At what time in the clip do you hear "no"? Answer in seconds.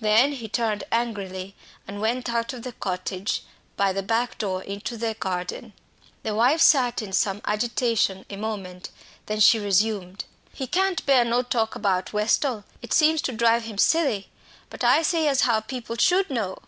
11.24-11.42